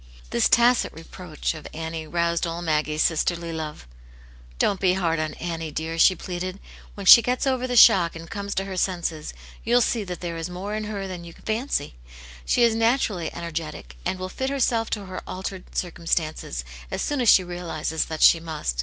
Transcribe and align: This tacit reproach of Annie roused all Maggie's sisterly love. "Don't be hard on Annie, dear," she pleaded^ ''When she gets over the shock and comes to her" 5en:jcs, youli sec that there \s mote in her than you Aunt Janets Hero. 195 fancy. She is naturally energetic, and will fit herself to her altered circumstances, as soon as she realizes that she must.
This 0.31 0.49
tacit 0.49 0.91
reproach 0.93 1.53
of 1.53 1.67
Annie 1.75 2.07
roused 2.07 2.47
all 2.47 2.63
Maggie's 2.63 3.03
sisterly 3.03 3.53
love. 3.53 3.85
"Don't 4.57 4.79
be 4.79 4.93
hard 4.93 5.19
on 5.19 5.35
Annie, 5.35 5.69
dear," 5.69 5.99
she 5.99 6.15
pleaded^ 6.15 6.57
''When 6.97 7.05
she 7.07 7.21
gets 7.21 7.45
over 7.45 7.67
the 7.67 7.75
shock 7.77 8.15
and 8.15 8.27
comes 8.27 8.55
to 8.55 8.65
her" 8.65 8.73
5en:jcs, 8.73 9.31
youli 9.63 9.83
sec 9.83 10.07
that 10.07 10.19
there 10.19 10.37
\s 10.37 10.49
mote 10.49 10.73
in 10.73 10.83
her 10.85 11.07
than 11.07 11.23
you 11.23 11.35
Aunt 11.35 11.45
Janets 11.45 11.77
Hero. 11.77 11.91
195 11.93 11.93
fancy. 11.93 11.95
She 12.47 12.63
is 12.63 12.73
naturally 12.73 13.31
energetic, 13.31 13.95
and 14.03 14.17
will 14.17 14.27
fit 14.27 14.49
herself 14.49 14.89
to 14.89 15.05
her 15.05 15.21
altered 15.27 15.77
circumstances, 15.77 16.65
as 16.89 17.03
soon 17.03 17.21
as 17.21 17.29
she 17.29 17.43
realizes 17.43 18.05
that 18.05 18.23
she 18.23 18.39
must. 18.39 18.79